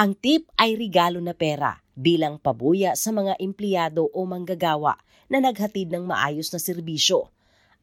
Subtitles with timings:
[0.00, 4.96] Ang tip ay regalo na pera bilang pabuya sa mga empleyado o manggagawa
[5.28, 7.28] na naghatid ng maayos na serbisyo.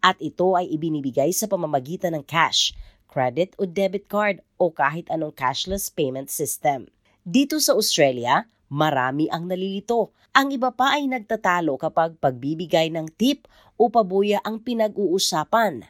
[0.01, 2.73] At ito ay ibinibigay sa pamamagitan ng cash,
[3.05, 6.89] credit o debit card o kahit anong cashless payment system.
[7.21, 10.09] Dito sa Australia, marami ang nalilito.
[10.33, 13.45] Ang iba pa ay nagtatalo kapag pagbibigay ng tip
[13.77, 15.85] o pabuya ang pinag-uusapan.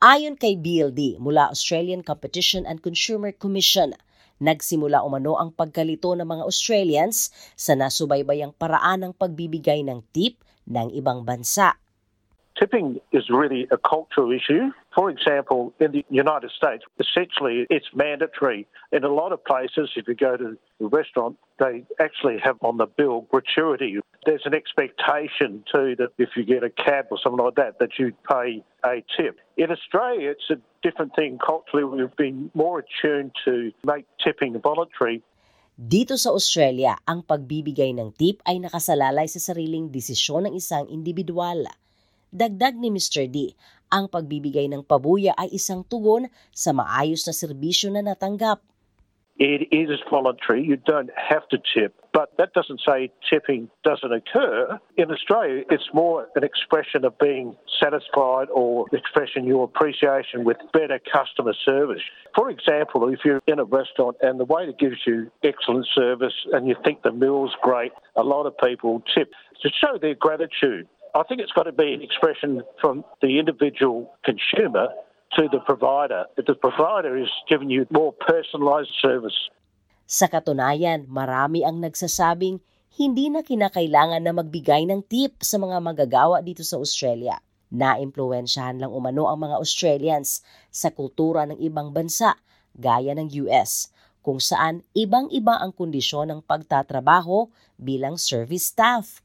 [0.00, 3.92] Ayon kay BLD mula Australian Competition and Consumer Commission,
[4.38, 10.90] nagsimula umano ang pagkalito ng mga Australians sa nasubaybayang paraan ng pagbibigay ng tip ng
[10.94, 11.78] ibang bansa.
[12.58, 14.74] Tipping is really a cultural issue.
[14.92, 18.66] For example, in the United States, essentially it's mandatory.
[18.90, 22.78] In a lot of places, if you go to a restaurant, they actually have on
[22.78, 24.00] the bill gratuity.
[24.26, 27.90] There's an expectation too that if you get a cab or something like that, that
[27.96, 29.38] you pay a tip.
[29.56, 31.38] In Australia, it's a different thing.
[31.38, 35.22] Culturally, we've been more attuned to make tipping voluntary.
[35.78, 41.70] Dito sa Australia, ang pagbibigay ng tip ay nakasalalay sa sariling desisyon ng isang individual.
[42.34, 43.30] Dagdag ni Mr.
[43.30, 43.54] D,
[43.88, 48.60] ang pagbibigay ng pabuya ay isang tugon sa maayos na serbisyo na natanggap.
[49.38, 50.66] It is voluntary.
[50.66, 54.76] You don't have to tip, but that doesn't say tipping doesn't occur.
[54.96, 60.98] In Australia, it's more an expression of being satisfied or expressing your appreciation with better
[61.12, 62.02] customer service.
[62.34, 66.66] For example, if you're in a restaurant and the waiter gives you excellent service and
[66.66, 69.30] you think the meal's great, a lot of people tip
[69.62, 70.88] to show their gratitude.
[71.14, 74.88] I think it's got to be an expression from the individual consumer
[75.36, 76.24] to the provider.
[76.36, 79.36] If the provider is giving you more personalised service.
[80.08, 82.64] Sa katunayan, marami ang nagsasabing
[82.96, 87.36] hindi na kinakailangan na magbigay ng tip sa mga magagawa dito sa Australia.
[87.68, 90.40] Naimpluwensyahan lang umano ang mga Australians
[90.72, 92.40] sa kultura ng ibang bansa
[92.72, 93.92] gaya ng US
[94.24, 99.20] kung saan ibang-iba ang kondisyon ng pagtatrabaho bilang service staff.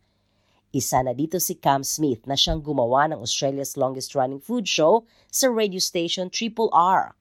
[0.75, 5.07] Isa na dito si Cam Smith na siyang gumawa ng Australia's longest running food show
[5.31, 7.16] sa radio station Triple R.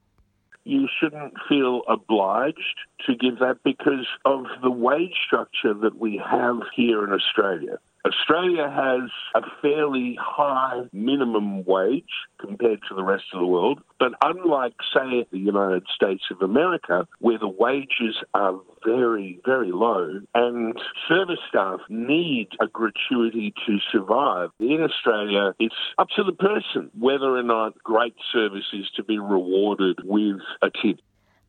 [0.65, 6.59] You shouldn't feel obliged to give that because of the wage structure that we have
[6.75, 7.79] here in Australia.
[8.03, 14.11] Australia has a fairly high minimum wage compared to the rest of the world, but
[14.21, 20.75] unlike, say, the United States of America, where the wages are very, very low and
[21.07, 27.31] service staff need a gratuity to survive, in Australia, it's up to the person whether
[27.31, 30.99] or not great service is to be rewarded with a tip.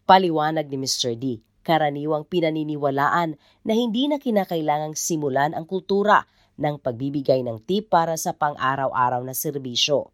[0.07, 1.19] Paliwanag ni Mr.
[1.19, 3.35] D, karaniwang pinaniniwalaan
[3.67, 6.29] na hindi na kinakailangang simulan ang kultura
[6.59, 10.11] ng pagbibigay ng tip para sa pang-araw-araw na serbisyo.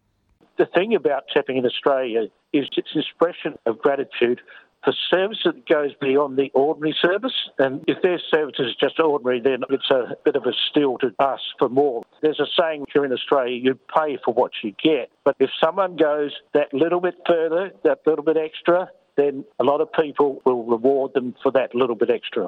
[0.57, 4.41] The thing about tipping in Australia is its expression of gratitude
[4.83, 7.33] for service that goes beyond the ordinary service.
[7.59, 11.13] And if their service is just ordinary, then it's a bit of a steal to
[11.19, 12.03] ask for more.
[12.21, 15.09] There's a saying here in Australia, you pay for what you get.
[15.23, 19.81] But if someone goes that little bit further, that little bit extra, then a lot
[19.81, 22.47] of people will reward them for that little bit extra.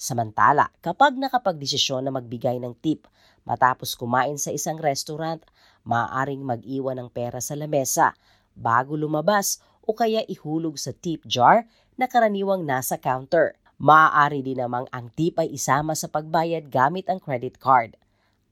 [0.00, 3.04] Samantala, kapag nakapagdesisyon na magbigay ng tip
[3.44, 5.44] matapos kumain sa isang restaurant,
[5.84, 8.16] maaaring mag-iwan ng pera sa lamesa
[8.56, 11.68] bago lumabas o kaya ihulog sa tip jar
[12.00, 13.60] na karaniwang nasa counter.
[13.76, 17.92] Maaari din namang ang tip ay isama sa pagbayad gamit ang credit card.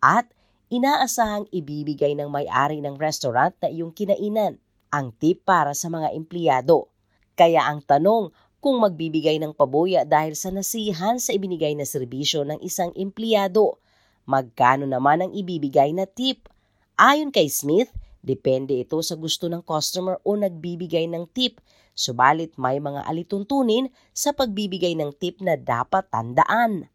[0.04, 0.28] At
[0.68, 4.60] inaasahang ibibigay ng may-ari ng restaurant na iyong kinainan
[4.92, 6.92] ang tip para sa mga empleyado.
[7.40, 12.58] Kaya ang tanong, kung magbibigay ng pabuya dahil sa nasihan sa ibinigay na serbisyo ng
[12.62, 13.78] isang empleyado.
[14.26, 16.50] Magkano naman ang ibibigay na tip?
[16.98, 17.88] Ayon kay Smith,
[18.20, 21.62] depende ito sa gusto ng customer o nagbibigay ng tip.
[21.94, 26.90] Subalit may mga alituntunin sa pagbibigay ng tip na dapat tandaan.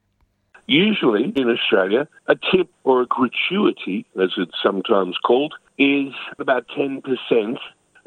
[0.67, 7.03] Usually in Australia, a tip or a gratuity, as it's sometimes called, is about 10%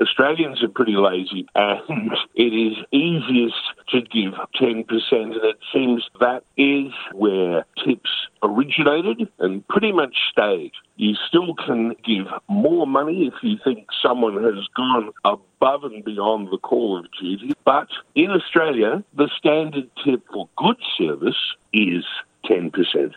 [0.00, 3.54] Australians are pretty lazy and it is easiest
[3.88, 8.10] to give 10% and it seems that is where tips
[8.42, 10.72] originated and pretty much stayed.
[10.96, 16.48] You still can give more money if you think someone has gone above and beyond
[16.50, 21.36] the call of duty, but in Australia, the standard tip for good service
[21.72, 22.04] is
[22.44, 23.14] 10%.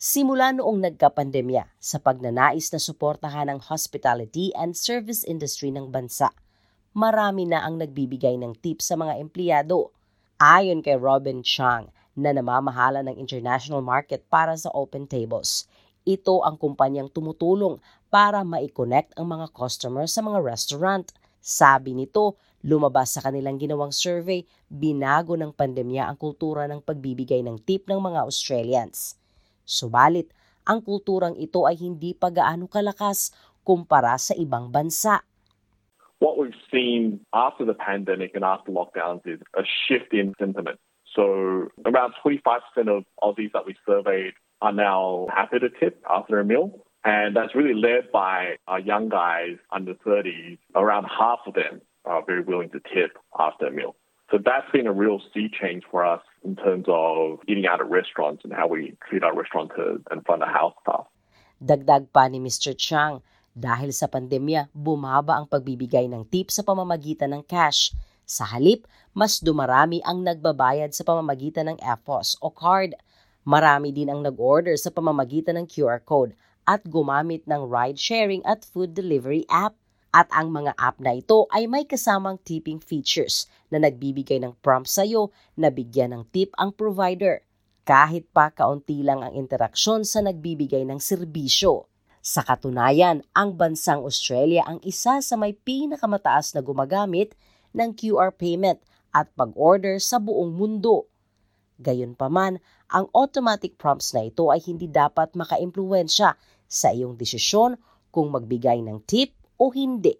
[0.00, 6.32] Simula noong nagkapandemya sa pagnanais na suportahan ang hospitality and service industry ng bansa.
[6.96, 9.92] Marami na ang nagbibigay ng tip sa mga empleyado.
[10.40, 15.68] Ayon kay Robin Chang na namamahala ng international market para sa open tables.
[16.08, 17.76] Ito ang kumpanyang tumutulong
[18.08, 21.12] para ma-connect ang mga customer sa mga restaurant.
[21.44, 27.60] Sabi nito, lumabas sa kanilang ginawang survey, binago ng pandemya ang kultura ng pagbibigay ng
[27.68, 29.19] tip ng mga Australians.
[29.70, 30.34] Subalit,
[30.66, 33.30] ang kulturang ito ay hindi pa gaano kalakas
[33.62, 35.22] kumpara sa ibang bansa.
[36.18, 40.82] What we've seen after the pandemic and after lockdowns is a shift in sentiment.
[41.14, 42.42] So around 25%
[42.90, 46.84] of Aussies that we surveyed are now happy to tip after a meal.
[47.04, 50.58] And that's really led by our young guys under 30s.
[50.74, 53.96] Around half of them are very willing to tip after a meal.
[54.30, 57.90] So that's been a real sea change for us in terms of eating out at
[57.90, 61.10] restaurants and how we treat our restaurateurs and front of house staff.
[61.58, 62.72] Dagdag pa ni Mr.
[62.78, 67.90] Chang, dahil sa pandemya, bumaba ang pagbibigay ng tip sa pamamagitan ng cash.
[68.22, 72.94] Sa halip, mas dumarami ang nagbabayad sa pamamagitan ng EFOS o card.
[73.42, 76.38] Marami din ang nag-order sa pamamagitan ng QR code
[76.70, 79.74] at gumamit ng ride-sharing at food delivery app.
[80.10, 84.90] At ang mga app na ito ay may kasamang tipping features na nagbibigay ng prompt
[84.90, 87.46] sa iyo na bigyan ng tip ang provider.
[87.86, 91.86] Kahit pa kaunti lang ang interaksyon sa nagbibigay ng serbisyo.
[92.20, 97.38] Sa katunayan, ang bansang Australia ang isa sa may pinakamataas na gumagamit
[97.70, 98.82] ng QR payment
[99.14, 101.06] at pag-order sa buong mundo.
[101.80, 102.60] Gayunpaman,
[102.92, 106.36] ang automatic prompts na ito ay hindi dapat makaimpluwensya
[106.68, 107.80] sa iyong desisyon
[108.12, 110.16] kung magbigay ng tip o hindi.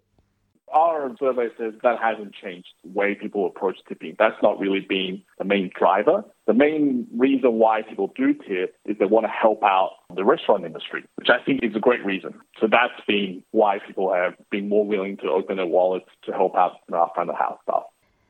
[0.71, 4.15] Our survey says that hasn't changed the way people approach tipping.
[4.15, 6.23] That's not really been the main driver.
[6.47, 10.63] The main reason why people do tip is they want to help out the restaurant
[10.63, 12.39] industry, which I think is a great reason.
[12.55, 16.55] So that's been why people have been more willing to open their wallets to help
[16.55, 17.83] out our front of house staff.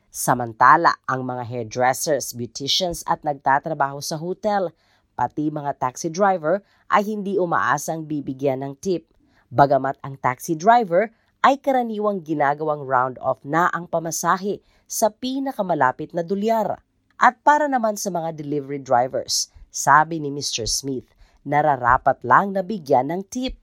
[0.09, 4.73] Samantala, ang mga hairdressers, beauticians at nagtatrabaho sa hotel,
[5.13, 9.10] pati mga taxi driver ay hindi umaasang bibigyan ng tip.
[9.51, 11.11] Bagamat ang taxi driver
[11.43, 16.79] ay karaniwang ginagawang round-off na ang pamasahe sa pinakamalapit na dolyar.
[17.21, 20.65] At para naman sa mga delivery drivers, sabi ni Mr.
[20.65, 21.05] Smith,
[21.45, 23.60] nararapat lang na bigyan ng tip.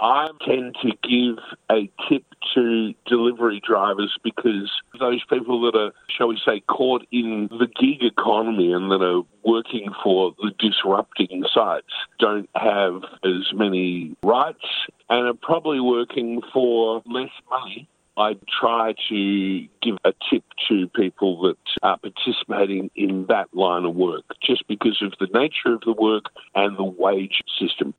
[0.00, 2.24] I tend to give a tip
[2.54, 8.02] to delivery drivers because those people that are, shall we say, caught in the gig
[8.02, 14.64] economy and that are working for the disrupting sites don't have as many rights
[15.10, 17.86] and are probably working for less money.
[18.16, 23.94] I try to give a tip to people that are participating in that line of
[23.94, 26.24] work just because of the nature of the work
[26.54, 27.94] and the wage system.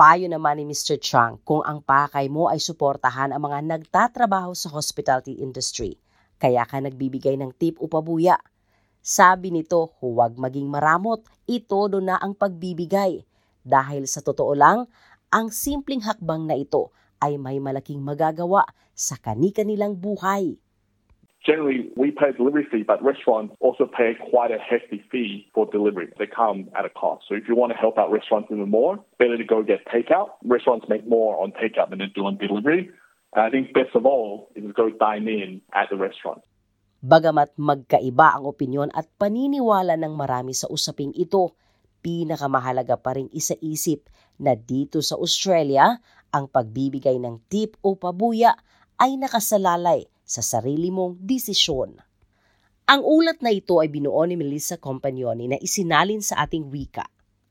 [0.00, 0.96] Payo naman ni Mr.
[0.96, 6.00] Chang kung ang pakay mo ay suportahan ang mga nagtatrabaho sa hospitality industry.
[6.40, 8.40] Kaya ka nagbibigay ng tip o pabuya.
[9.04, 13.28] Sabi nito, huwag maging maramot, itodo na ang pagbibigay.
[13.60, 14.88] Dahil sa totoo lang,
[15.28, 18.64] ang simpleng hakbang na ito ay may malaking magagawa
[18.96, 20.56] sa kani-kanilang buhay.
[21.40, 25.64] Generally, we pay a delivery fee, but restaurants also pay quite a hefty fee for
[25.72, 26.12] delivery.
[26.20, 27.24] They come at a cost.
[27.28, 30.36] So if you want to help out restaurants even more, better to go get takeout.
[30.44, 32.92] Restaurants make more on takeout than they do on delivery.
[33.32, 36.44] And I think best of all is to go dine in at the restaurant.
[37.00, 41.56] Bagamat magkaiba ang opinyon at paniniwala ng marami sa usaping ito,
[42.04, 45.96] pinakamahalaga pa rin isaisip na dito sa Australia,
[46.36, 48.52] ang pagbibigay ng tip o pabuya
[49.00, 51.98] ay nakasalalay sa sarili mong desisyon.
[52.86, 57.02] Ang ulat na ito ay binuo ni Melissa Compagnoni na isinalin sa ating wika.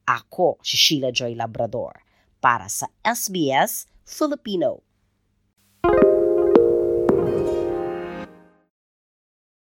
[0.08, 2.00] Ako si Sheila Joy Labrador
[2.39, 4.80] para sa SBS Filipino.